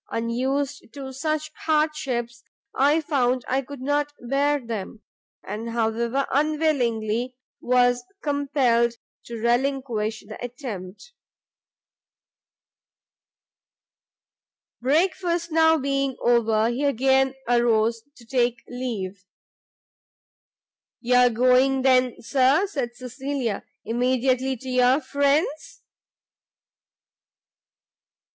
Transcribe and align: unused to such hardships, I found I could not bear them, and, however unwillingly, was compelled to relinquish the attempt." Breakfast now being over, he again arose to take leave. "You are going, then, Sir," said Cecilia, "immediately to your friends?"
unused 0.09 0.83
to 0.91 1.13
such 1.13 1.51
hardships, 1.67 2.43
I 2.73 3.01
found 3.01 3.45
I 3.47 3.61
could 3.61 3.81
not 3.81 4.11
bear 4.19 4.59
them, 4.59 5.03
and, 5.43 5.69
however 5.69 6.25
unwillingly, 6.33 7.35
was 7.61 8.03
compelled 8.23 8.93
to 9.25 9.35
relinquish 9.35 10.23
the 10.27 10.43
attempt." 10.43 11.13
Breakfast 14.81 15.51
now 15.51 15.77
being 15.77 16.15
over, 16.25 16.69
he 16.69 16.83
again 16.83 17.35
arose 17.47 18.01
to 18.15 18.25
take 18.25 18.63
leave. 18.67 19.23
"You 20.99 21.13
are 21.13 21.29
going, 21.29 21.83
then, 21.83 22.19
Sir," 22.23 22.65
said 22.65 22.95
Cecilia, 22.95 23.63
"immediately 23.85 24.57
to 24.57 24.67
your 24.67 24.99
friends?" 24.99 25.83